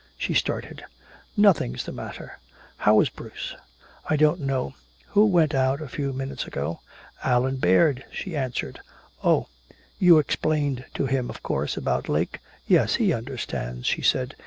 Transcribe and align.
She 0.17 0.33
started. 0.33 0.83
"Nothing's 1.37 1.83
the 1.83 1.91
matter! 1.91 2.39
How 2.77 2.99
is 3.01 3.09
Bruce?" 3.09 3.53
"I 4.09 4.15
don't 4.17 4.39
know. 4.39 4.73
Who 5.09 5.27
went 5.27 5.53
out 5.53 5.79
a 5.79 5.87
few 5.87 6.11
minutes 6.11 6.47
ago?" 6.47 6.79
"Allan 7.23 7.57
Baird," 7.57 8.03
she 8.11 8.35
answered. 8.35 8.79
"Oh. 9.23 9.45
You 9.99 10.17
explained 10.17 10.85
to 10.95 11.05
him, 11.05 11.29
of 11.29 11.43
course, 11.43 11.77
about 11.77 12.09
Lake" 12.09 12.39
"Yes, 12.77 12.95
he 12.95 13.13
understands," 13.13 13.85
she 13.85 14.01
said. 14.01 14.35